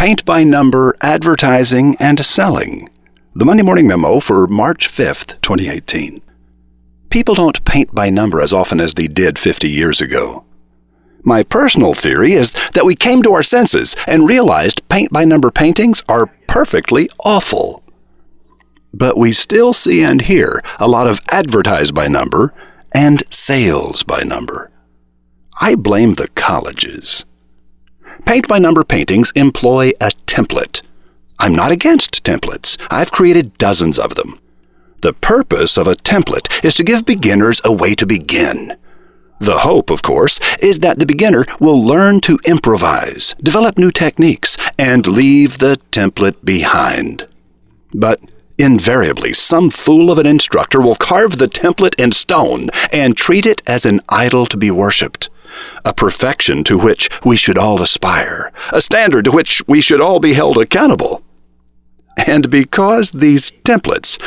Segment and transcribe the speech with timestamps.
[0.00, 2.88] Paint by Number Advertising and Selling.
[3.34, 6.22] The Monday Morning Memo for March 5th, 2018.
[7.10, 10.46] People don't paint by number as often as they did 50 years ago.
[11.22, 15.50] My personal theory is that we came to our senses and realized paint by number
[15.50, 17.84] paintings are perfectly awful.
[18.94, 22.54] But we still see and hear a lot of advertise by number
[22.92, 24.70] and sales by number.
[25.60, 27.26] I blame the colleges.
[28.24, 30.82] Paint by number paintings employ a template.
[31.38, 32.76] I'm not against templates.
[32.90, 34.38] I've created dozens of them.
[35.00, 38.76] The purpose of a template is to give beginners a way to begin.
[39.40, 44.58] The hope, of course, is that the beginner will learn to improvise, develop new techniques,
[44.78, 47.26] and leave the template behind.
[47.96, 48.20] But
[48.58, 53.62] invariably, some fool of an instructor will carve the template in stone and treat it
[53.66, 55.29] as an idol to be worshipped,
[55.84, 60.20] a perfection to which we should all aspire, a standard to which we should all
[60.20, 61.22] be held accountable.
[62.16, 64.18] And because these templates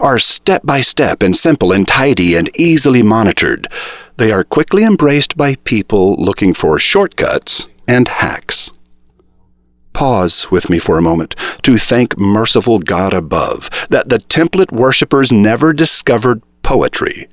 [0.00, 3.68] are step by step and simple and tidy and easily monitored,
[4.16, 8.72] they are quickly embraced by people looking for shortcuts and hacks.
[9.92, 15.30] Pause with me for a moment to thank merciful God above that the template worshippers
[15.30, 17.28] never discovered poetry.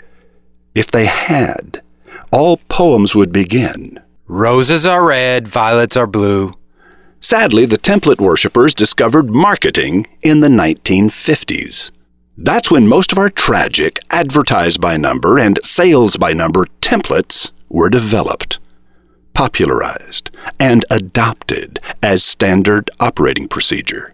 [0.76, 1.82] If they had,
[2.32, 6.54] all poems would begin Roses are red, violets are blue.
[7.20, 11.92] Sadly, the template worshippers discovered marketing in the 1950s.
[12.38, 17.90] That's when most of our tragic advertise by number and sales by number templates were
[17.90, 18.60] developed,
[19.34, 24.14] popularized, and adopted as standard operating procedure.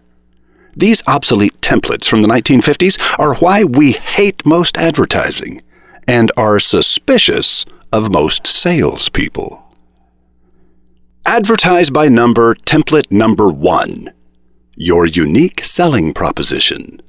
[0.74, 5.62] These obsolete templates from the 1950s are why we hate most advertising
[6.08, 9.62] and are suspicious of most salespeople.
[11.24, 14.12] Advertise by number template number one
[14.76, 17.00] your unique selling proposition.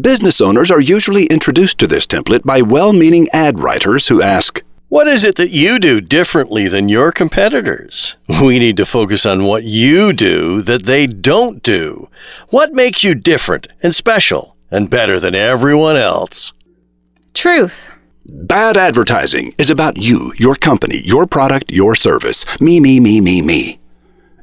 [0.00, 4.62] Business owners are usually introduced to this template by well meaning ad writers who ask,
[4.88, 8.16] What is it that you do differently than your competitors?
[8.28, 12.08] We need to focus on what you do that they don't do.
[12.48, 16.52] What makes you different and special and better than everyone else?
[17.34, 17.92] Truth.
[18.26, 22.58] Bad advertising is about you, your company, your product, your service.
[22.58, 23.78] Me, me, me, me, me.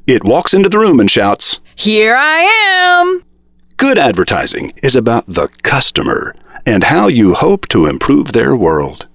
[0.06, 3.24] It walks into the room and shouts, Here I am.
[3.78, 6.32] Good advertising is about the customer
[6.64, 9.08] and how you hope to improve their world.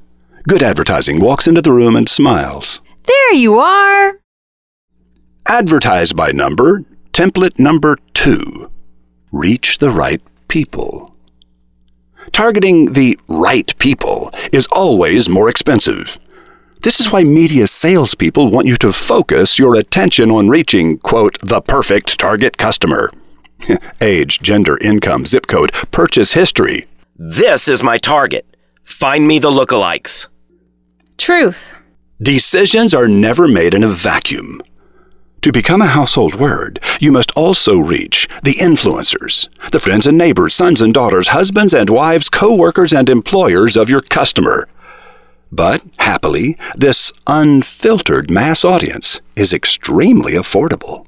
[0.49, 2.81] Good advertising walks into the room and smiles.
[3.05, 4.19] There you are.
[5.45, 6.83] Advertise by number,
[7.13, 8.69] template number two.
[9.31, 11.15] Reach the right people.
[12.31, 16.19] Targeting the right people is always more expensive.
[16.81, 21.61] This is why media salespeople want you to focus your attention on reaching, quote, the
[21.61, 23.09] perfect target customer.
[24.01, 26.85] Age, gender, income, zip code, purchase history.
[27.15, 28.45] This is my target.
[28.83, 30.27] Find me the lookalikes.
[31.17, 31.75] Truth.
[32.21, 34.61] Decisions are never made in a vacuum.
[35.47, 40.53] To become a household word, you must also reach the influencers, the friends and neighbors,
[40.53, 44.67] sons and daughters, husbands and wives, co workers and employers of your customer.
[45.49, 51.05] But, happily, this unfiltered mass audience is extremely affordable.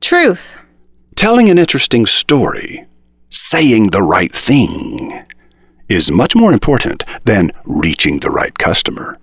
[0.00, 0.58] Truth.
[1.14, 2.84] Telling an interesting story,
[3.30, 5.24] saying the right thing,
[5.88, 9.20] is much more important than reaching the right customer.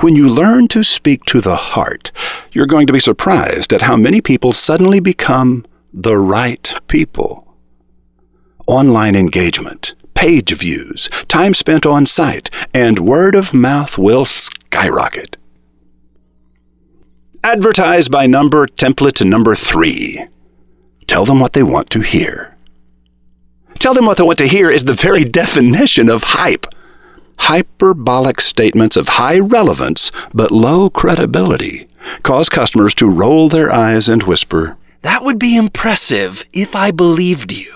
[0.00, 2.12] When you learn to speak to the heart,
[2.52, 7.56] you're going to be surprised at how many people suddenly become the right people.
[8.66, 15.38] Online engagement, page views, time spent on site, and word of mouth will skyrocket.
[17.42, 20.26] Advertise by number template number three.
[21.06, 22.54] Tell them what they want to hear.
[23.78, 26.66] Tell them what they want to hear is the very definition of hype.
[27.38, 31.88] Hyperbolic statements of high relevance but low credibility
[32.22, 37.52] cause customers to roll their eyes and whisper, That would be impressive if I believed
[37.52, 37.72] you.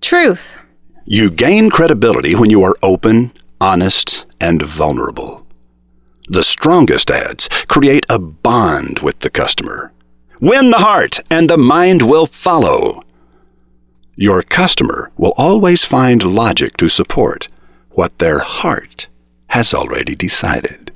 [0.00, 0.58] Truth.
[1.04, 5.46] You gain credibility when you are open, honest, and vulnerable.
[6.28, 9.92] The strongest ads create a bond with the customer.
[10.40, 13.02] Win the heart, and the mind will follow.
[14.16, 17.48] Your customer will always find logic to support
[17.94, 19.08] what their heart
[19.48, 20.92] has already decided.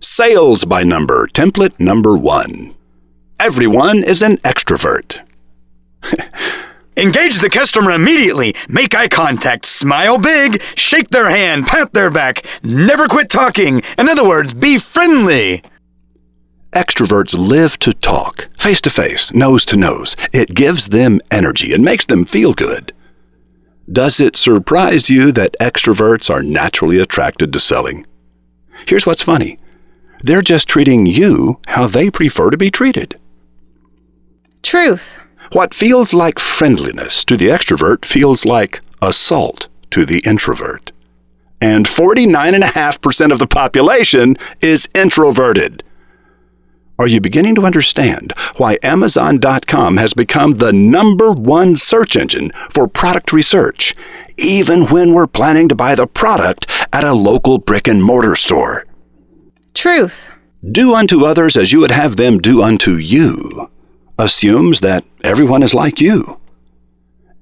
[0.00, 2.74] Sales by number, template number one.
[3.40, 5.18] Everyone is an extrovert.
[6.98, 8.54] Engage the customer immediately.
[8.68, 9.66] Make eye contact.
[9.66, 10.62] Smile big.
[10.76, 11.66] Shake their hand.
[11.66, 12.46] Pat their back.
[12.62, 13.82] Never quit talking.
[13.98, 15.62] In other words, be friendly.
[16.72, 20.16] Extroverts live to talk, face to face, nose to nose.
[20.32, 22.92] It gives them energy and makes them feel good.
[23.90, 28.04] Does it surprise you that extroverts are naturally attracted to selling?
[28.86, 29.58] Here's what's funny
[30.22, 33.18] they're just treating you how they prefer to be treated.
[34.62, 35.22] Truth.
[35.52, 40.90] What feels like friendliness to the extrovert feels like assault to the introvert.
[41.60, 45.84] And 49.5% of the population is introverted.
[46.98, 52.88] Are you beginning to understand why Amazon.com has become the number one search engine for
[52.88, 53.94] product research,
[54.38, 58.86] even when we're planning to buy the product at a local brick and mortar store?
[59.74, 60.32] Truth.
[60.68, 63.70] Do unto others as you would have them do unto you
[64.18, 66.40] assumes that everyone is like you.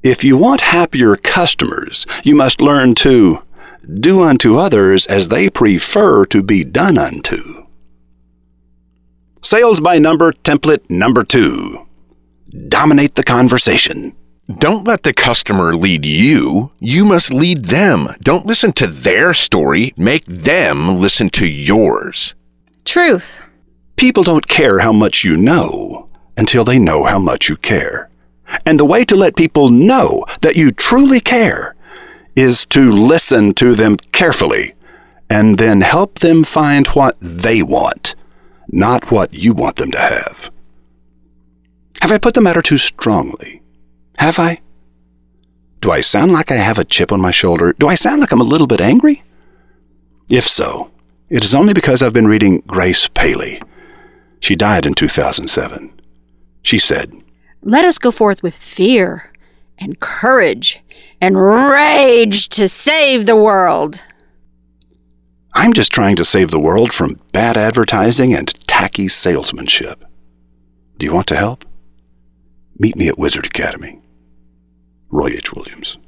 [0.02, 3.42] If you want happier customers, you must learn to
[4.00, 7.64] do unto others as they prefer to be done unto.
[9.44, 11.86] Sales by number template number two.
[12.68, 14.16] Dominate the conversation.
[14.58, 16.72] Don't let the customer lead you.
[16.80, 18.08] You must lead them.
[18.22, 19.92] Don't listen to their story.
[19.98, 22.34] Make them listen to yours.
[22.86, 23.44] Truth.
[23.96, 26.08] People don't care how much you know
[26.38, 28.08] until they know how much you care.
[28.64, 31.74] And the way to let people know that you truly care
[32.34, 34.72] is to listen to them carefully
[35.28, 38.14] and then help them find what they want,
[38.68, 40.50] not what you want them to have.
[42.00, 43.62] Have I put the matter too strongly?
[44.18, 44.60] Have I?
[45.80, 47.74] Do I sound like I have a chip on my shoulder?
[47.78, 49.22] Do I sound like I'm a little bit angry?
[50.30, 50.90] If so,
[51.28, 53.60] it is only because I've been reading Grace Paley.
[54.40, 56.00] She died in 2007.
[56.62, 57.12] She said,
[57.62, 59.32] Let us go forth with fear
[59.78, 60.80] and courage
[61.20, 64.04] and rage to save the world.
[65.54, 70.04] I'm just trying to save the world from bad advertising and tacky salesmanship.
[70.98, 71.64] Do you want to help?
[72.78, 74.00] Meet me at Wizard Academy.
[75.10, 75.52] Roy H.
[75.52, 75.98] Williams.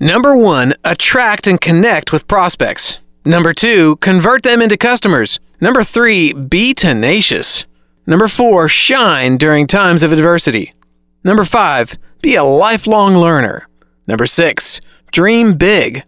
[0.00, 2.98] Number one, attract and connect with prospects.
[3.24, 5.38] Number two, convert them into customers.
[5.60, 7.64] Number three, be tenacious.
[8.06, 10.72] Number four, shine during times of adversity.
[11.22, 13.68] Number five, be a lifelong learner.
[14.08, 14.80] Number six,
[15.12, 16.02] dream big.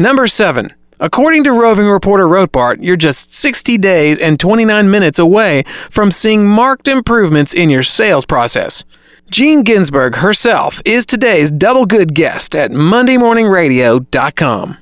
[0.00, 5.64] Number seven, according to roving reporter Rotbart, you're just 60 days and 29 minutes away
[5.90, 8.84] from seeing marked improvements in your sales process.
[9.28, 14.78] Jean Ginsburg herself is today's double good guest at MondayMorningRadio.com.